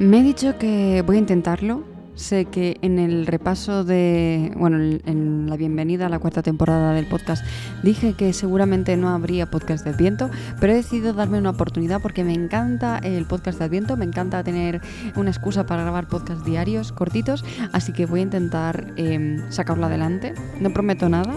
Me 0.00 0.20
he 0.20 0.22
dicho 0.22 0.56
que 0.56 1.02
voy 1.04 1.16
a 1.16 1.18
intentarlo. 1.18 1.84
Sé 2.14 2.46
que 2.46 2.78
en 2.80 2.98
el 2.98 3.26
repaso 3.26 3.84
de, 3.84 4.50
bueno, 4.56 4.78
en 4.78 5.46
la 5.46 5.56
bienvenida 5.58 6.06
a 6.06 6.08
la 6.08 6.18
cuarta 6.18 6.42
temporada 6.42 6.94
del 6.94 7.06
podcast 7.06 7.44
dije 7.82 8.14
que 8.14 8.32
seguramente 8.32 8.96
no 8.96 9.10
habría 9.10 9.50
podcast 9.50 9.84
de 9.84 9.90
Adviento, 9.90 10.30
pero 10.58 10.72
he 10.72 10.76
decidido 10.76 11.12
darme 11.12 11.38
una 11.38 11.50
oportunidad 11.50 12.00
porque 12.00 12.24
me 12.24 12.32
encanta 12.32 12.98
el 12.98 13.26
podcast 13.26 13.58
de 13.58 13.66
Adviento, 13.66 13.98
me 13.98 14.06
encanta 14.06 14.42
tener 14.42 14.80
una 15.16 15.30
excusa 15.30 15.66
para 15.66 15.82
grabar 15.82 16.08
podcast 16.08 16.46
diarios 16.46 16.92
cortitos, 16.92 17.44
así 17.72 17.92
que 17.92 18.06
voy 18.06 18.20
a 18.20 18.22
intentar 18.22 18.94
em, 18.96 19.50
sacarlo 19.50 19.84
adelante. 19.84 20.32
No 20.60 20.72
prometo 20.72 21.10
nada, 21.10 21.34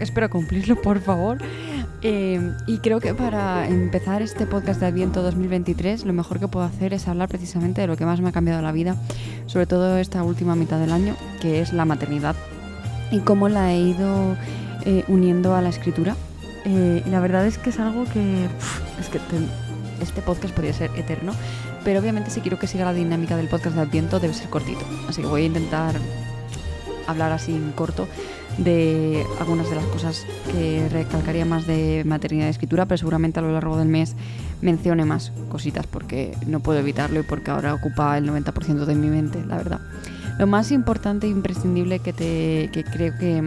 espero 0.00 0.28
cumplirlo, 0.30 0.80
por 0.82 1.00
favor. 1.00 1.38
Em, 2.02 2.54
y 2.66 2.78
creo 2.78 2.98
que 2.98 3.12
para 3.12 3.68
empezar 3.68 4.22
este 4.22 4.46
podcast 4.46 4.80
de 4.80 4.86
Adviento 4.86 5.22
2023, 5.22 6.06
lo 6.06 6.14
mejor 6.14 6.40
que 6.40 6.48
puedo 6.48 6.64
hacer 6.64 6.94
es 6.94 7.06
hablar 7.08 7.28
precisamente 7.28 7.82
de 7.82 7.86
lo 7.86 7.96
que 7.96 8.06
más 8.06 8.20
me 8.22 8.30
ha 8.30 8.32
cambiado 8.32 8.62
la 8.62 8.72
vida, 8.72 8.96
sobre 9.46 9.66
todo 9.66 9.98
esta 9.98 10.22
última 10.22 10.56
mitad 10.56 10.78
del 10.78 10.92
año, 10.92 11.14
que 11.42 11.60
es 11.60 11.74
la 11.74 11.84
maternidad 11.84 12.36
y 13.10 13.18
cómo 13.20 13.48
la 13.50 13.72
he 13.72 13.80
ido 13.80 14.36
eh, 14.86 15.04
uniendo 15.08 15.54
a 15.54 15.60
la 15.60 15.68
escritura. 15.68 16.16
Eh, 16.64 17.02
y 17.04 17.10
la 17.10 17.20
verdad 17.20 17.46
es 17.46 17.58
que 17.58 17.70
es 17.70 17.78
algo 17.78 18.04
que 18.04 18.46
es 18.98 19.08
que 19.08 19.18
este 20.00 20.22
podcast 20.22 20.54
podría 20.54 20.72
ser 20.72 20.90
eterno, 20.96 21.32
pero 21.84 22.00
obviamente 22.00 22.30
si 22.30 22.40
quiero 22.40 22.58
que 22.58 22.66
siga 22.66 22.86
la 22.86 22.94
dinámica 22.94 23.36
del 23.36 23.48
podcast 23.48 23.76
de 23.76 23.82
Adviento 23.82 24.20
debe 24.20 24.32
ser 24.32 24.48
cortito, 24.48 24.84
así 25.08 25.20
que 25.20 25.28
voy 25.28 25.42
a 25.42 25.46
intentar 25.46 25.94
hablar 27.10 27.32
así 27.32 27.54
en 27.54 27.72
corto 27.72 28.08
de 28.58 29.24
algunas 29.38 29.68
de 29.70 29.76
las 29.76 29.84
cosas 29.86 30.26
que 30.52 30.88
recalcaría 30.90 31.44
más 31.44 31.66
de 31.66 32.02
maternidad 32.04 32.46
y 32.46 32.50
escritura, 32.50 32.86
pero 32.86 32.98
seguramente 32.98 33.38
a 33.38 33.42
lo 33.42 33.52
largo 33.52 33.76
del 33.76 33.88
mes 33.88 34.16
mencione 34.60 35.04
más 35.04 35.32
cositas 35.48 35.86
porque 35.86 36.36
no 36.46 36.60
puedo 36.60 36.78
evitarlo 36.78 37.20
y 37.20 37.22
porque 37.22 37.50
ahora 37.50 37.74
ocupa 37.74 38.18
el 38.18 38.28
90% 38.28 38.84
de 38.84 38.94
mi 38.94 39.08
mente, 39.08 39.44
la 39.46 39.56
verdad. 39.56 39.80
Lo 40.38 40.46
más 40.46 40.72
importante 40.72 41.26
e 41.26 41.30
imprescindible 41.30 41.98
que, 42.00 42.12
te, 42.12 42.70
creo 42.92 43.16
que, 43.18 43.42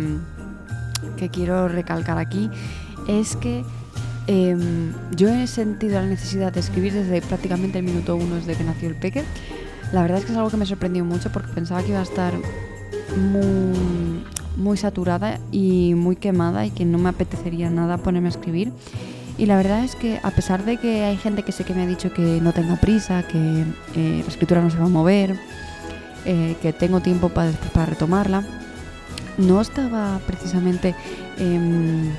que 1.17 1.29
quiero 1.29 1.67
recalcar 1.67 2.17
aquí 2.17 2.49
es 3.07 3.35
que 3.35 3.63
em, 4.27 4.93
yo 5.15 5.29
he 5.29 5.47
sentido 5.47 5.95
la 5.95 6.05
necesidad 6.05 6.53
de 6.53 6.59
escribir 6.59 6.93
desde 6.93 7.21
prácticamente 7.21 7.79
el 7.79 7.85
minuto 7.85 8.15
uno 8.15 8.35
desde 8.35 8.55
que 8.55 8.63
nació 8.63 8.89
el 8.89 8.95
peque. 8.95 9.23
La 9.91 10.01
verdad 10.01 10.19
es 10.19 10.25
que 10.25 10.31
es 10.31 10.37
algo 10.37 10.49
que 10.49 10.57
me 10.57 10.65
sorprendió 10.65 11.03
mucho 11.03 11.31
porque 11.31 11.51
pensaba 11.53 11.81
que 11.81 11.89
iba 11.89 11.99
a 11.99 12.03
estar 12.03 12.33
muy, 14.55 14.77
saturada 14.77 15.39
y 15.51 15.93
muy 15.95 16.15
quemada 16.15 16.65
y 16.65 16.71
que 16.71 16.85
no 16.85 16.97
me 16.97 17.09
apetecería 17.09 17.69
nada 17.69 17.97
ponerme 17.97 18.27
a 18.27 18.31
escribir. 18.31 18.71
Y 19.37 19.45
la 19.45 19.57
verdad 19.57 19.83
es 19.83 19.95
que 19.95 20.19
a 20.21 20.31
pesar 20.31 20.63
de 20.63 20.77
que 20.77 21.03
hay 21.03 21.17
gente 21.17 21.43
que 21.43 21.51
sé 21.51 21.63
que 21.63 21.73
me 21.73 21.83
ha 21.83 21.87
dicho 21.87 22.13
que 22.13 22.39
no 22.41 22.53
tengo 22.53 22.75
prisa, 22.77 23.23
que 23.23 23.63
eh, 23.95 24.21
la 24.21 24.27
escritura 24.27 24.61
no 24.61 24.69
se 24.69 24.77
va 24.77 24.85
a 24.85 24.89
mover, 24.89 25.35
eh, 26.25 26.55
que 26.61 26.71
tengo 26.71 27.01
tiempo 27.01 27.29
para, 27.29 27.51
retomarla, 27.85 28.43
no 29.37 29.59
estaba 29.59 30.19
precisamente 30.27 30.95
em, 31.37 32.11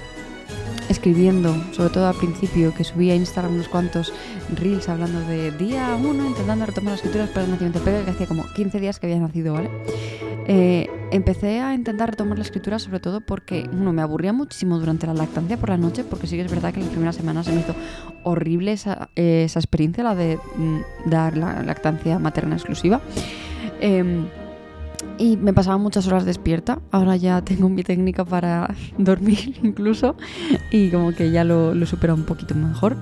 escribiendo, 0.89 1.55
sobre 1.73 1.91
todo 1.91 2.09
al 2.09 2.17
principio, 2.17 2.75
que 2.75 2.83
subía 2.83 3.13
a 3.13 3.17
Instagram 3.17 3.55
unos 3.55 3.69
cuantos 3.69 4.13
reels 4.55 4.89
hablando 4.89 5.21
de 5.21 5.51
día 5.53 5.97
uno 5.99 6.27
intentando 6.27 6.67
retomar 6.67 6.93
las 6.93 7.01
escrituras 7.01 7.31
para 7.31 7.45
el 7.45 7.53
nacimiento 7.53 7.81
de 7.81 8.05
que 8.05 8.11
hacía 8.11 8.27
como 8.27 8.45
15 8.55 8.81
días 8.81 8.99
que 8.99 9.07
había 9.07 9.19
nacido, 9.19 9.55
¿vale? 9.55 9.71
Eh, 10.47 10.91
empecé 11.11 11.61
a 11.61 11.75
intentar 11.75 12.11
retomar 12.11 12.39
la 12.39 12.45
escritura 12.45 12.79
sobre 12.79 13.01
todo 13.01 13.21
porque, 13.21 13.69
uno, 13.73 13.93
me 13.93 14.03
aburría 14.03 14.33
muchísimo 14.33 14.79
durante 14.79 15.07
la 15.07 15.15
lactancia 15.15 15.57
por 15.57 15.71
la 15.71 15.79
noche, 15.79 16.05
porque 16.05 16.27
sí 16.27 16.37
que 16.37 16.43
es 16.43 16.51
verdad 16.51 16.73
que 16.73 16.81
en 16.81 16.87
las 16.87 16.93
primeras 16.93 17.17
semanas 17.17 17.47
se 17.47 17.53
me 17.53 17.61
hizo 17.61 17.75
horrible 18.25 18.73
esa, 18.73 19.09
experiencia, 19.17 20.05
la 20.05 20.15
de 20.15 20.39
mm, 20.57 21.09
dar 21.11 21.37
la 21.37 21.63
lactancia 21.63 22.19
materna 22.19 22.57
exclusiva. 22.57 23.01
Em, 23.81 24.27
y 25.19 25.37
me 25.37 25.53
pasaba 25.53 25.79
muchas 25.79 26.07
horas 26.07 26.25
despierta. 26.25 26.81
Ahora 26.91 27.17
ya 27.17 27.43
tengo 27.43 27.69
mi 27.69 27.83
técnica 27.83 28.25
para 28.25 28.75
dormir 28.99 29.57
incluso 29.63 30.17
y 30.71 30.91
como 30.91 31.13
que 31.13 31.31
ya 31.31 31.45
lo, 31.45 31.75
lo 31.75 31.87
un 32.15 32.25
poquito 32.25 32.55
mejor. 32.55 32.97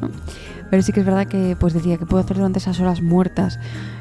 Pero 0.72 0.82
sí 0.82 0.90
que 0.90 1.00
es 1.00 1.06
verdad 1.06 1.26
que 1.26 1.54
pues 1.54 1.74
decía 1.74 1.98
que 1.98 2.06
puedo 2.06 2.24
hacer 2.24 2.38
durante 2.38 2.58
esas 2.58 2.80
horas 2.80 3.02
muertas 3.02 3.58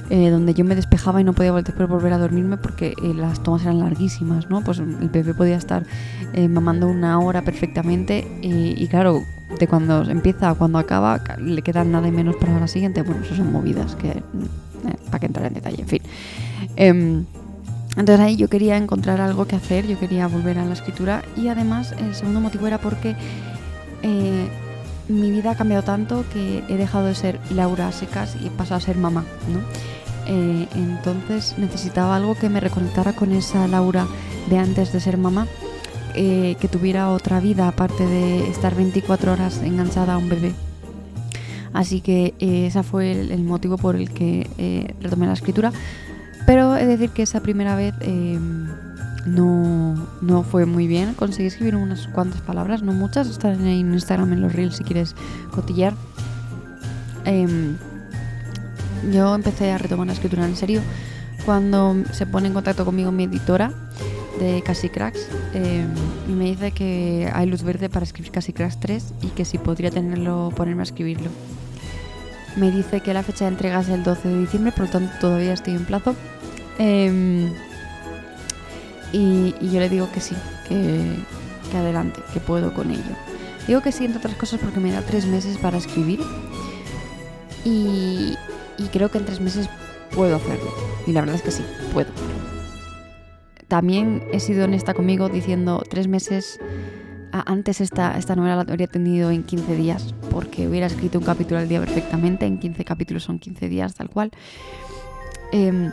eh, 0.10 0.30
donde 0.30 0.54
yo 0.54 0.64
me 0.64 0.74
despejaba 0.74 1.20
y 1.20 1.26
no 1.26 1.34
podía 1.34 1.52
después 1.52 1.90
volver 1.90 2.14
a 2.14 2.18
dormirme 2.18 2.56
porque 2.56 2.94
eh, 3.04 3.14
las 3.14 3.44
tomas 3.44 3.64
eran 3.64 3.80
larguísimas, 3.80 4.50
¿no? 4.50 4.64
Pues 4.64 4.80
el 4.80 5.10
bebé 5.10 5.34
podía 5.34 5.58
estar 5.58 5.84
eh, 6.32 6.48
mamando 6.48 6.88
una 6.88 7.20
hora 7.20 7.42
perfectamente 7.42 8.26
y 8.42 8.88
claro, 8.88 9.22
de 9.60 9.68
cuando 9.68 10.10
empieza 10.10 10.50
a 10.50 10.54
cuando 10.54 10.78
acaba 10.78 11.22
le 11.40 11.62
quedan 11.62 11.92
nada 11.92 12.08
y 12.08 12.12
menos 12.12 12.38
para 12.38 12.58
la 12.58 12.70
siguiente. 12.70 13.02
Bueno, 13.02 13.22
eso 13.22 13.36
son 13.36 13.52
movidas 13.52 13.98
que 13.98 14.24
para 15.08 15.20
que 15.20 15.26
entrar 15.26 15.48
en 15.48 15.56
detalle, 15.56 15.82
en 15.82 15.88
fin. 15.90 16.02
Em, 16.78 17.26
entonces 17.98 18.20
ahí 18.22 18.38
yo 18.38 18.48
quería 18.48 18.78
encontrar 18.78 19.20
algo 19.20 19.46
que 19.46 19.58
hacer, 19.58 19.88
yo 19.88 20.00
quería 20.00 20.26
volver 20.28 20.58
a 20.58 20.64
la 20.64 20.72
escritura 20.72 21.22
y 21.36 21.50
además 21.50 21.94
el 22.00 22.16
segundo 22.16 22.40
motivo 22.40 22.66
era 22.66 22.78
porque 22.78 23.18
mi 25.12 25.32
vida 25.32 25.52
ha 25.52 25.56
cambiado 25.56 25.84
tanto 25.84 26.26
que 26.34 26.64
he 26.68 26.78
dejado 26.78 27.06
de 27.06 27.16
ser 27.16 27.40
Laura 27.52 27.92
Secas 27.92 28.36
y 28.42 28.48
he 28.48 28.50
pasado 28.50 28.78
a 28.78 28.82
ser 28.82 28.98
mamá, 28.98 29.26
¿no? 29.52 29.60
Eh, 30.28 30.68
entonces 30.76 31.56
necesitaba 31.58 32.16
algo 32.16 32.36
que 32.36 32.50
me 32.50 32.60
reconectara 32.60 33.14
con 33.14 33.32
esa 33.32 33.68
Laura 33.68 34.08
de 34.50 34.58
antes 34.58 34.94
de 34.94 35.00
ser 35.00 35.18
mamá, 35.18 35.48
eh, 36.16 36.56
que 36.60 36.68
tuviera 36.68 37.10
otra 37.10 37.40
vida 37.40 37.68
aparte 37.68 38.06
de 38.06 38.50
estar 38.50 38.76
24 38.76 39.34
horas 39.34 39.62
enganchada 39.64 40.14
a 40.14 40.18
un 40.18 40.30
bebé. 40.30 40.54
Así 41.74 42.02
que 42.02 42.34
ese 42.40 42.84
fue 42.84 43.12
el, 43.12 43.44
motivo 43.44 43.78
por 43.78 43.96
el 43.96 44.12
que 44.12 44.94
retomé 45.00 45.26
la 45.26 45.34
escritura. 45.34 45.72
Pero 46.46 46.76
he 46.76 46.86
de 46.86 46.98
decir 46.98 47.12
que 47.12 47.22
esa 47.22 47.40
primera 47.40 47.76
vez 47.76 47.94
em, 49.26 49.96
no, 50.22 50.44
fue 50.44 50.66
muy 50.66 50.88
bien. 50.88 51.14
Conseguí 51.14 51.48
escribir 51.48 51.76
unas 51.76 52.08
cuantas 52.08 52.42
palabras, 52.42 52.82
no 52.82 52.94
muchas. 52.94 53.28
Están 53.28 53.66
en 53.66 53.94
Instagram 53.94 54.34
en 54.34 54.42
los 54.42 54.54
reels 54.54 54.78
si 54.78 54.84
quieres 54.84 55.16
cotillar. 55.52 55.94
Em, 57.26 57.78
yo 59.12 59.34
empecé 59.34 59.72
a 59.72 59.78
retomar 59.78 60.08
la 60.08 60.14
escritura 60.14 60.46
en 60.46 60.56
serio 60.56 60.82
cuando 61.46 61.96
se 62.12 62.26
pone 62.26 62.48
en 62.48 62.54
contacto 62.54 62.86
conmigo 62.86 63.12
mi 63.12 63.24
editora 63.24 63.72
de 64.40 64.62
Casi 64.64 64.90
Cracks 64.90 65.28
em, 65.54 65.88
y 66.28 66.32
me 66.32 66.46
dice 66.46 66.72
que 66.72 67.30
hay 67.34 67.48
luz 67.48 67.64
verde 67.64 67.90
para 67.90 68.04
escribir 68.04 68.32
Casi 68.32 68.54
Cracks 68.54 68.80
3 68.80 69.14
y 69.22 69.28
que 69.28 69.46
si 69.46 69.58
podría 69.58 69.92
tenerlo, 69.92 70.52
ponerme 70.56 70.82
a 70.82 70.84
escribirlo. 70.84 71.30
Me 72.56 72.72
dice 72.72 73.02
que 73.02 73.14
la 73.14 73.24
fecha 73.24 73.46
de 73.46 73.52
entrega 73.52 73.80
es 73.80 73.90
el 73.90 74.04
12 74.04 74.28
de 74.28 74.40
diciembre, 74.40 74.72
por 74.72 74.86
lo 74.86 74.92
tanto 74.92 75.12
todavía 75.20 75.54
estoy 75.54 75.74
en 75.74 75.86
plazo. 75.86 76.16
Em, 76.80 77.52
y, 79.12 79.54
yo 79.62 79.80
le 79.80 79.90
digo 79.90 80.12
que 80.12 80.22
sí, 80.22 80.36
que, 80.68 81.78
adelante, 81.78 82.22
que 82.34 82.40
puedo 82.40 82.74
con 82.74 82.92
ello. 82.92 83.16
Digo 83.68 83.82
que 83.82 83.92
sí, 83.92 84.06
entre 84.06 84.20
otras 84.20 84.36
cosas, 84.36 84.60
porque 84.60 84.80
me 84.80 84.92
da 84.92 85.02
tres 85.02 85.26
meses 85.26 85.58
para 85.58 85.78
escribir. 85.78 86.20
Y, 87.64 88.36
y 88.78 88.84
creo 88.92 89.10
que 89.10 89.20
en 89.20 89.26
tres 89.26 89.40
meses 89.40 89.70
puedo 90.16 90.36
hacerlo. 90.36 90.72
Y 91.06 91.12
la 91.12 91.22
verdad 91.22 91.36
es 91.36 91.42
que 91.42 91.52
sí, 91.52 91.64
puedo. 91.94 92.10
También 93.68 94.24
he 94.34 94.40
sido 94.40 94.66
honesta 94.66 94.94
conmigo 94.94 95.30
diciendo 95.30 95.84
tres 95.90 96.08
meses 96.08 96.60
antes 97.32 97.82
esta, 97.82 98.18
esta 98.18 98.36
novela 98.36 98.56
la 98.56 98.62
habría 98.62 98.88
tenido 98.88 99.32
en 99.32 99.44
15 99.44 99.76
días, 99.76 100.14
porque 100.30 100.68
hubiera 100.68 100.88
escrito 100.88 101.20
un 101.20 101.26
capítulo 101.26 101.60
al 101.60 101.70
día 101.70 101.80
perfectamente, 101.80 102.46
en 102.46 102.60
15 102.60 102.84
capítulos 102.84 103.24
son 103.24 103.40
15 103.40 103.70
días 103.70 103.96
tal 103.96 104.10
cual. 104.10 104.32
Em, 105.52 105.92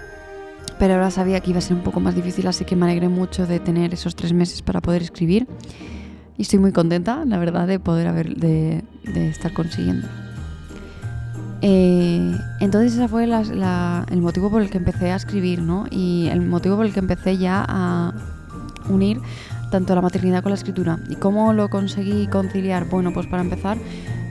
pero 0.70 0.94
ahora 0.94 1.10
sabía 1.10 1.40
que 1.40 1.50
iba 1.50 1.58
a 1.58 1.62
ser 1.62 1.76
un 1.76 1.82
poco 1.82 2.00
más 2.00 2.14
difícil, 2.14 2.46
así 2.46 2.64
que 2.64 2.76
me 2.76 2.86
alegré 2.86 3.08
mucho 3.08 3.46
de 3.46 3.60
tener 3.60 3.94
esos 3.94 4.14
tres 4.14 4.32
meses 4.32 4.62
para 4.62 4.80
poder 4.80 5.02
escribir. 5.02 5.46
Y 6.36 6.42
estoy 6.42 6.58
muy 6.58 6.72
contenta, 6.72 7.24
la 7.24 7.38
verdad, 7.38 7.66
de 7.66 7.80
poder 7.80 8.06
haber, 8.06 8.36
de, 8.36 8.84
estar 9.14 9.52
consiguiendo. 9.52 10.06
Eh, 11.60 12.38
entonces 12.60 12.94
ese 12.94 13.08
fue 13.08 13.24
el 13.24 14.20
motivo 14.20 14.48
por 14.50 14.62
el 14.62 14.70
que 14.70 14.78
empecé 14.78 15.10
a 15.10 15.16
escribir, 15.16 15.60
¿no? 15.60 15.86
Y 15.90 16.28
el 16.28 16.40
motivo 16.42 16.76
por 16.76 16.86
el 16.86 16.92
que 16.92 17.00
empecé 17.00 17.36
ya 17.38 17.64
a 17.68 18.14
unir 18.88 19.20
tanto 19.70 19.94
la 19.94 20.00
maternidad 20.00 20.42
con 20.42 20.50
la 20.50 20.56
escritura. 20.56 20.98
¿Y 21.08 21.16
cómo 21.16 21.52
lo 21.52 21.68
conseguí 21.68 22.26
conciliar? 22.26 22.88
Bueno, 22.88 23.12
pues 23.12 23.26
para 23.26 23.42
empezar, 23.42 23.78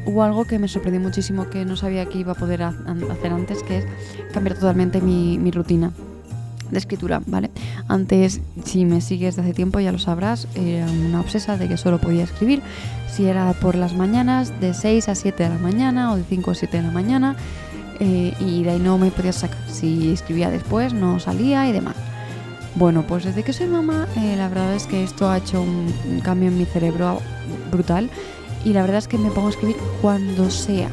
hubo 0.06 0.24
algo 0.24 0.46
que 0.46 0.60
me 0.60 0.68
sorprendió 0.68 1.02
muchísimo 1.02 1.50
que 1.50 1.66
no 1.66 1.76
sabía 1.76 2.06
que 2.08 2.20
iba 2.20 2.32
a 2.32 2.36
poder 2.36 2.64
hacer 2.64 3.32
antes, 3.32 3.64
que 3.64 3.80
es 3.80 3.86
cambiar 4.34 4.56
totalmente 4.56 5.02
mi, 5.02 5.52
rutina 5.52 5.92
de 6.72 6.78
escritura, 6.78 7.22
¿vale? 7.26 7.50
Antes, 7.88 8.42
si 8.64 8.86
me 8.86 9.02
sigues 9.02 9.36
de 9.36 9.42
hace 9.42 9.54
tiempo, 9.54 9.80
ya 9.80 9.92
lo 9.92 10.00
sabrás, 10.00 10.48
era 10.56 10.86
una 10.86 11.22
obsesa 11.22 11.58
de 11.58 11.68
que 11.68 11.78
solo 11.78 12.00
podía 12.00 12.24
escribir 12.24 12.62
si 13.12 13.26
era 13.26 13.52
por 13.54 13.76
las 13.76 13.94
mañanas, 13.94 14.60
de 14.60 14.74
6 14.74 15.10
a 15.10 15.16
7 15.16 15.44
de 15.44 15.50
la 15.50 15.58
mañana 15.58 16.12
o 16.12 16.18
de 16.18 16.24
5 16.24 16.52
a 16.52 16.56
7 16.56 16.78
de 16.78 16.84
la 16.84 16.92
mañana, 16.92 17.36
eh, 18.00 18.34
y 18.40 18.64
de 18.64 18.72
ahí 18.72 18.80
no 18.80 18.98
me 18.98 19.10
podía 19.10 19.34
sacar. 19.34 19.58
Si 19.68 20.12
escribía 20.12 20.52
después, 20.52 20.94
no 20.94 21.20
salía 21.20 21.68
y 21.68 21.72
demás. 21.72 21.96
Bueno, 22.76 23.04
pues 23.08 23.24
desde 23.24 23.42
que 23.42 23.54
soy 23.54 23.66
mamá, 23.66 24.08
eh, 24.18 24.36
la 24.38 24.50
verdad 24.50 24.76
es 24.76 24.86
que 24.86 25.04
esto 25.04 25.30
ha 25.32 25.38
hecho 25.38 25.64
un, 25.64 26.22
cambio 26.24 26.50
en 26.50 26.60
mi 26.60 26.66
cerebro 26.66 27.22
brutal 27.72 28.10
y 28.64 28.74
la 28.74 28.82
verdad 28.82 29.00
es 29.00 29.08
que 29.08 29.18
me 29.18 29.32
pongo 29.32 29.48
a 29.48 29.50
escribir 29.50 29.78
cuando 30.00 30.52
sea. 30.52 30.90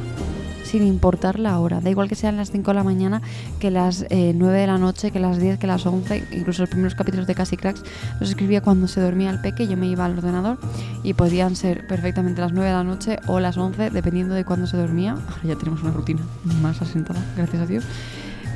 Sin 0.75 0.85
importar 0.85 1.39
la 1.39 1.57
hora. 1.59 1.79
Da 1.79 1.89
igual 1.89 2.09
que 2.09 2.15
sean 2.15 2.35
las 2.35 2.51
5 2.51 2.71
de 2.71 2.75
la 2.75 2.83
mañana, 2.83 3.21
que 3.61 3.71
las 3.71 4.05
9 4.09 4.09
eh, 4.09 4.33
de 4.33 4.67
la 4.67 4.77
noche, 4.77 5.11
que 5.11 5.21
las 5.21 5.39
10, 5.39 5.57
que 5.57 5.67
las 5.67 5.85
11. 5.85 6.27
Incluso 6.33 6.63
los 6.63 6.69
primeros 6.69 6.95
capítulos 6.95 7.27
de 7.27 7.33
Casi 7.33 7.55
Cracks 7.55 7.81
los 8.19 8.29
escribía 8.29 8.59
cuando 8.59 8.89
se 8.89 8.99
dormía 8.99 9.29
el 9.29 9.39
peque. 9.39 9.67
Yo 9.67 9.77
me 9.77 9.87
iba 9.87 10.03
al 10.03 10.17
ordenador 10.17 10.57
y 11.01 11.13
podían 11.13 11.55
ser 11.55 11.87
perfectamente 11.87 12.41
las 12.41 12.51
9 12.51 12.67
de 12.67 12.75
la 12.75 12.83
noche 12.83 13.19
o 13.27 13.39
las 13.39 13.55
11, 13.57 13.89
dependiendo 13.89 14.35
de 14.35 14.43
cuándo 14.43 14.67
se 14.67 14.75
dormía. 14.75 15.11
Ahora 15.29 15.43
ya 15.45 15.55
tenemos 15.55 15.81
una 15.81 15.93
rutina 15.93 16.23
más 16.61 16.81
asentada, 16.81 17.23
gracias 17.37 17.61
a 17.61 17.65
Dios. 17.65 17.85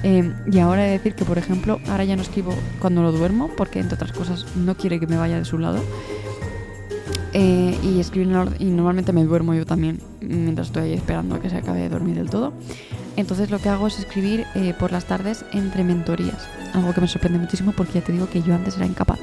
Eh, 0.04 0.34
y 0.50 0.60
ahora 0.60 0.86
he 0.86 0.92
de 0.92 0.98
decir 0.98 1.14
que, 1.14 1.26
por 1.26 1.38
ejemplo, 1.38 1.80
ahora 1.90 2.04
ya 2.04 2.16
no 2.16 2.22
escribo 2.22 2.54
cuando 2.80 3.02
lo 3.02 3.12
duermo, 3.12 3.50
porque 3.56 3.80
entre 3.80 3.96
otras 3.96 4.12
cosas 4.12 4.46
no 4.58 4.76
quiere 4.76 5.00
que 5.00 5.08
me 5.08 5.18
vaya 5.18 5.38
de 5.38 5.46
su 5.46 5.58
lado. 5.58 5.82
Eh, 7.34 7.78
y 7.84 8.00
escribir 8.00 8.36
y 8.58 8.66
normalmente 8.66 9.14
me 9.14 9.24
duermo 9.24 9.54
yo 9.54 9.64
también 9.64 10.00
mientras 10.20 10.68
estoy 10.68 10.84
ahí 10.84 10.94
esperando 10.94 11.36
a 11.36 11.40
que 11.40 11.50
se 11.50 11.58
acabe 11.58 11.82
de 11.82 11.90
dormir 11.90 12.16
del 12.16 12.30
todo. 12.30 12.54
Entonces 13.18 13.52
lo 13.52 13.60
que 13.60 13.70
hago 13.70 13.88
es 13.88 14.00
escribir 14.00 14.46
eh, 14.56 14.74
por 14.78 14.92
las 14.92 15.06
tardes 15.06 15.46
entre 15.52 15.84
mentorías, 15.84 16.48
algo 16.74 16.94
que 16.94 17.02
me 17.02 17.08
sorprende 17.08 17.38
muchísimo 17.38 17.74
porque 17.74 17.94
ya 17.94 18.02
te 18.02 18.14
digo 18.14 18.30
que 18.30 18.42
yo 18.42 18.56
antes 18.56 18.78
era 18.78 18.86
incapaz. 18.86 19.20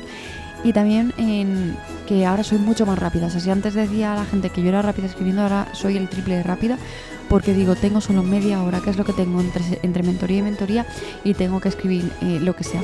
Y 0.64 0.72
también 0.72 1.12
en 1.16 1.76
que 2.06 2.26
ahora 2.26 2.42
soy 2.42 2.58
mucho 2.58 2.86
más 2.86 2.98
rápida. 2.98 3.26
O 3.26 3.30
si 3.30 3.50
antes 3.50 3.74
decía 3.74 4.12
a 4.12 4.16
la 4.16 4.24
gente 4.24 4.50
que 4.50 4.62
yo 4.62 4.68
era 4.68 4.82
rápida 4.82 5.06
escribiendo, 5.06 5.42
ahora 5.42 5.68
soy 5.72 5.96
el 5.96 6.08
triple 6.08 6.36
de 6.36 6.42
rápida 6.42 6.78
porque 7.28 7.54
digo, 7.54 7.74
tengo 7.74 8.00
solo 8.00 8.22
media 8.22 8.62
hora, 8.62 8.80
que 8.80 8.90
es 8.90 8.96
lo 8.96 9.04
que 9.04 9.12
tengo 9.12 9.40
entre, 9.40 9.62
entre 9.82 10.02
mentoría 10.02 10.38
y 10.38 10.42
mentoría, 10.42 10.86
y 11.24 11.34
tengo 11.34 11.60
que 11.60 11.68
escribir 11.68 12.10
eh, 12.22 12.38
lo 12.40 12.54
que 12.54 12.64
sea. 12.64 12.82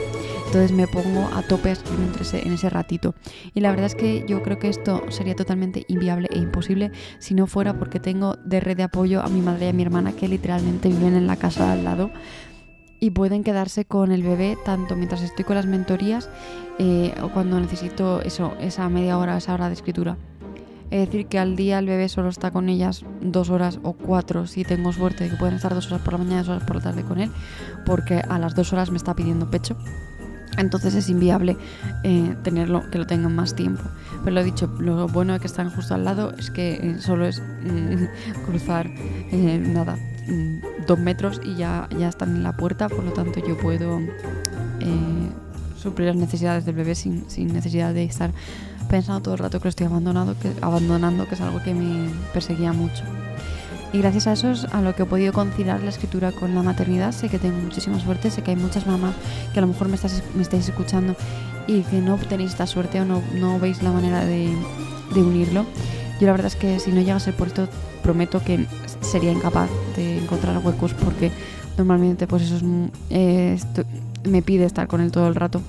Entonces 0.52 0.76
me 0.76 0.86
pongo 0.86 1.30
a 1.32 1.40
tope 1.40 1.70
a 1.70 1.72
escribir 1.72 2.10
en 2.34 2.52
ese 2.52 2.68
ratito. 2.68 3.14
Y 3.54 3.60
la 3.60 3.70
verdad 3.70 3.86
es 3.86 3.94
que 3.94 4.26
yo 4.28 4.42
creo 4.42 4.58
que 4.58 4.68
esto 4.68 5.02
sería 5.08 5.34
totalmente 5.34 5.86
inviable 5.88 6.28
e 6.30 6.36
imposible 6.36 6.92
si 7.20 7.32
no 7.32 7.46
fuera 7.46 7.78
porque 7.78 8.00
tengo 8.00 8.36
de 8.44 8.60
red 8.60 8.76
de 8.76 8.82
apoyo 8.82 9.22
a 9.22 9.28
mi 9.28 9.40
madre 9.40 9.64
y 9.64 9.68
a 9.70 9.72
mi 9.72 9.82
hermana 9.82 10.12
que 10.12 10.28
literalmente 10.28 10.90
viven 10.90 11.14
en 11.14 11.26
la 11.26 11.36
casa 11.36 11.72
al 11.72 11.84
lado 11.84 12.10
y 13.00 13.12
pueden 13.12 13.44
quedarse 13.44 13.86
con 13.86 14.12
el 14.12 14.22
bebé 14.22 14.58
tanto 14.62 14.94
mientras 14.94 15.22
estoy 15.22 15.46
con 15.46 15.56
las 15.56 15.64
mentorías 15.64 16.28
eh, 16.78 17.14
o 17.22 17.30
cuando 17.30 17.58
necesito 17.58 18.20
eso, 18.20 18.52
esa 18.60 18.86
media 18.90 19.16
hora, 19.16 19.38
esa 19.38 19.54
hora 19.54 19.68
de 19.68 19.72
escritura. 19.72 20.18
Es 20.90 21.06
decir, 21.06 21.28
que 21.28 21.38
al 21.38 21.56
día 21.56 21.78
el 21.78 21.86
bebé 21.86 22.10
solo 22.10 22.28
está 22.28 22.50
con 22.50 22.68
ellas 22.68 23.06
dos 23.22 23.48
horas 23.48 23.78
o 23.84 23.94
cuatro, 23.94 24.46
si 24.46 24.64
tengo 24.64 24.92
suerte, 24.92 25.30
que 25.30 25.36
pueden 25.36 25.54
estar 25.54 25.74
dos 25.74 25.86
horas 25.86 26.02
por 26.02 26.12
la 26.12 26.18
mañana 26.18 26.42
y 26.42 26.44
dos 26.44 26.50
horas 26.50 26.64
por 26.64 26.76
la 26.76 26.82
tarde 26.82 27.02
con 27.04 27.18
él, 27.18 27.30
porque 27.86 28.16
a 28.16 28.38
las 28.38 28.54
dos 28.54 28.74
horas 28.74 28.90
me 28.90 28.98
está 28.98 29.14
pidiendo 29.14 29.50
pecho. 29.50 29.78
Entonces 30.58 30.94
es 30.94 31.08
inviable 31.08 31.56
eh, 32.02 32.36
tenerlo, 32.42 32.88
que 32.90 32.98
lo 32.98 33.06
tengan 33.06 33.34
más 33.34 33.54
tiempo. 33.54 33.82
Pero 34.24 34.34
lo 34.34 34.44
dicho, 34.44 34.70
lo 34.78 35.08
bueno 35.08 35.32
de 35.32 35.40
que 35.40 35.46
están 35.46 35.70
justo 35.70 35.94
al 35.94 36.04
lado 36.04 36.32
es 36.38 36.50
que 36.50 36.74
eh, 36.74 36.96
solo 37.00 37.26
es 37.26 37.40
mm, 37.40 38.44
cruzar 38.46 38.90
eh, 39.30 39.58
nada, 39.58 39.96
mm, 40.28 40.86
dos 40.86 40.98
metros 40.98 41.40
y 41.42 41.56
ya, 41.56 41.88
ya 41.98 42.08
están 42.08 42.36
en 42.36 42.42
la 42.42 42.56
puerta, 42.56 42.88
por 42.88 43.04
lo 43.04 43.12
tanto 43.12 43.40
yo 43.46 43.56
puedo 43.56 44.00
suplir 45.76 46.08
las 46.08 46.16
necesidades 46.16 46.64
del 46.64 46.76
bebé 46.76 46.94
sin, 46.94 47.28
sin 47.28 47.52
necesidad 47.52 47.92
de 47.92 48.04
estar 48.04 48.32
pensando 48.88 49.22
todo 49.22 49.34
el 49.34 49.40
rato 49.40 49.58
que 49.58 49.64
lo 49.64 49.70
estoy 49.70 49.86
abandonado, 49.86 50.36
que, 50.38 50.52
abandonando, 50.60 51.26
que 51.26 51.34
es 51.34 51.40
algo 51.40 51.62
que 51.62 51.74
me 51.74 52.08
perseguía 52.32 52.72
mucho. 52.72 53.04
Y 53.92 53.98
gracias 53.98 54.26
a 54.26 54.32
eso 54.32 54.50
es 54.50 54.64
a 54.72 54.80
lo 54.80 54.94
que 54.94 55.02
he 55.02 55.06
podido 55.06 55.32
conciliar 55.32 55.82
la 55.82 55.90
escritura 55.90 56.32
con 56.32 56.54
la 56.54 56.62
maternidad. 56.62 57.12
Sé 57.12 57.28
que 57.28 57.38
tengo 57.38 57.58
muchísima 57.58 58.00
suerte, 58.00 58.30
sé 58.30 58.42
que 58.42 58.52
hay 58.52 58.56
muchas 58.56 58.86
mamás 58.86 59.14
que 59.52 59.58
a 59.58 59.62
lo 59.62 59.68
mejor 59.68 59.88
me, 59.88 59.96
estás, 59.96 60.22
me 60.34 60.42
estáis 60.42 60.68
escuchando 60.68 61.14
y 61.66 61.82
que 61.82 62.00
no 62.00 62.16
tenéis 62.16 62.52
esta 62.52 62.66
suerte 62.66 63.00
o 63.00 63.04
no, 63.04 63.22
no 63.34 63.58
veis 63.58 63.82
la 63.82 63.92
manera 63.92 64.24
de, 64.24 64.48
de 65.14 65.22
unirlo. 65.22 65.66
Yo 66.20 66.26
la 66.26 66.32
verdad 66.32 66.46
es 66.46 66.56
que 66.56 66.78
si 66.80 66.90
no 66.90 67.00
llega 67.00 67.16
a 67.16 67.20
ser 67.20 67.34
por 67.34 67.48
prometo 68.02 68.42
que 68.42 68.66
sería 69.00 69.32
incapaz 69.32 69.68
de 69.96 70.18
encontrar 70.18 70.58
huecos 70.58 70.94
porque 70.94 71.30
normalmente 71.76 72.26
pues 72.26 72.42
eso 72.42 72.56
es, 73.10 73.66
me 74.24 74.42
pide 74.42 74.64
estar 74.64 74.86
con 74.86 75.00
él 75.00 75.10
todo 75.12 75.28
el 75.28 75.34
rato 75.34 75.60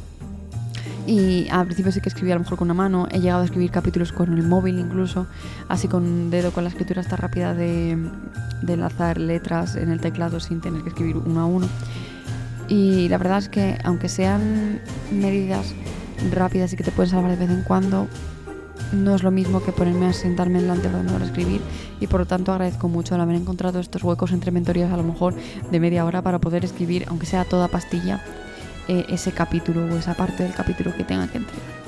y 1.05 1.47
al 1.49 1.65
principio 1.65 1.91
sí 1.91 2.01
que 2.01 2.09
escribía 2.09 2.33
a 2.35 2.37
lo 2.37 2.43
mejor 2.43 2.57
con 2.57 2.67
una 2.67 2.73
mano, 2.73 3.07
he 3.11 3.19
llegado 3.19 3.41
a 3.41 3.45
escribir 3.45 3.71
capítulos 3.71 4.11
con 4.11 4.33
el 4.33 4.43
móvil 4.43 4.79
incluso, 4.79 5.27
así 5.67 5.87
con 5.87 6.29
dedo, 6.29 6.51
con 6.51 6.63
la 6.63 6.69
escritura 6.69 7.01
esta 7.01 7.15
rápida 7.15 7.53
de, 7.53 7.97
de 8.61 8.73
enlazar 8.73 9.17
letras 9.17 9.75
en 9.75 9.89
el 9.89 9.99
teclado 9.99 10.39
sin 10.39 10.61
tener 10.61 10.81
que 10.83 10.89
escribir 10.89 11.17
uno 11.17 11.41
a 11.41 11.45
uno. 11.45 11.67
Y 12.69 13.09
la 13.09 13.17
verdad 13.17 13.39
es 13.39 13.49
que 13.49 13.77
aunque 13.83 14.07
sean 14.07 14.79
medidas 15.11 15.73
rápidas 16.31 16.71
y 16.73 16.77
que 16.77 16.83
te 16.83 16.91
pueden 16.91 17.11
salvar 17.11 17.31
de 17.31 17.37
vez 17.37 17.49
en 17.49 17.63
cuando, 17.63 18.07
no 18.93 19.15
es 19.15 19.23
lo 19.23 19.31
mismo 19.31 19.63
que 19.63 19.71
ponerme 19.71 20.07
a 20.07 20.13
sentarme 20.13 20.61
delante 20.61 20.89
de 20.89 20.95
a 20.95 21.25
escribir 21.25 21.61
y 21.99 22.07
por 22.07 22.21
lo 22.21 22.25
tanto 22.25 22.51
agradezco 22.51 22.87
mucho 22.87 23.15
el 23.15 23.21
haber 23.21 23.35
encontrado 23.35 23.79
estos 23.79 24.03
huecos 24.03 24.31
entre 24.31 24.51
mentorías 24.51 24.91
a 24.91 24.97
lo 24.97 25.03
mejor 25.03 25.33
de 25.71 25.79
media 25.79 26.05
hora 26.05 26.21
para 26.21 26.39
poder 26.39 26.63
escribir, 26.63 27.05
aunque 27.07 27.25
sea 27.25 27.43
toda 27.45 27.67
pastilla, 27.67 28.23
eh, 28.87 29.05
ese 29.09 29.31
capítulo 29.31 29.85
o 29.85 29.97
esa 29.97 30.13
parte 30.13 30.43
del 30.43 30.53
capítulo 30.53 30.95
que 30.95 31.03
tenga 31.03 31.27
que 31.27 31.37
entregar. 31.39 31.83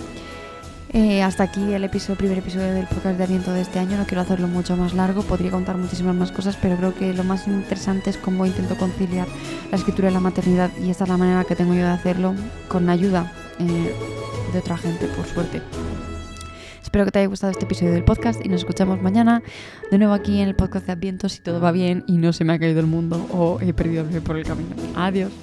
Eh, 0.97 1.21
hasta 1.21 1.43
aquí 1.43 1.73
el 1.73 1.83
episodio, 1.83 2.17
primer 2.17 2.37
episodio 2.37 2.73
del 2.73 2.87
podcast 2.87 3.17
de 3.17 3.25
Aviento 3.25 3.51
de 3.51 3.59
este 3.59 3.79
año. 3.79 3.97
No 3.97 4.05
quiero 4.05 4.21
hacerlo 4.21 4.47
mucho 4.47 4.77
más 4.77 4.93
largo, 4.93 5.23
podría 5.23 5.51
contar 5.51 5.77
muchísimas 5.77 6.15
más 6.15 6.31
cosas, 6.31 6.57
pero 6.61 6.77
creo 6.77 6.95
que 6.95 7.13
lo 7.13 7.25
más 7.25 7.47
interesante 7.47 8.11
es 8.11 8.17
cómo 8.17 8.45
intento 8.45 8.77
conciliar 8.77 9.27
la 9.71 9.77
escritura 9.77 10.09
y 10.09 10.13
la 10.13 10.21
maternidad. 10.21 10.71
Y 10.81 10.89
esta 10.89 11.03
es 11.03 11.09
la 11.09 11.17
manera 11.17 11.43
que 11.43 11.53
tengo 11.53 11.73
yo 11.73 11.81
de 11.81 11.89
hacerlo, 11.89 12.33
con 12.69 12.89
ayuda 12.89 13.29
eh, 13.59 13.93
de 14.53 14.59
otra 14.59 14.77
gente, 14.77 15.07
por 15.07 15.25
suerte. 15.25 15.61
Espero 16.81 17.03
que 17.03 17.11
te 17.11 17.19
haya 17.19 17.27
gustado 17.27 17.51
este 17.51 17.65
episodio 17.65 17.91
del 17.91 18.05
podcast 18.05 18.39
y 18.45 18.47
nos 18.47 18.61
escuchamos 18.61 19.01
mañana 19.01 19.43
de 19.91 19.97
nuevo 19.97 20.13
aquí 20.13 20.39
en 20.39 20.47
el 20.47 20.55
podcast 20.55 20.85
de 20.85 20.93
Adviento 20.93 21.27
si 21.27 21.41
todo 21.41 21.59
va 21.59 21.73
bien 21.73 22.05
y 22.07 22.13
no 22.19 22.31
se 22.31 22.45
me 22.45 22.53
ha 22.53 22.59
caído 22.59 22.79
el 22.79 22.87
mundo 22.87 23.27
o 23.33 23.59
he 23.59 23.73
perdido 23.73 24.05
el 24.09 24.21
por 24.21 24.37
el 24.37 24.45
camino. 24.45 24.73
Adiós. 24.95 25.33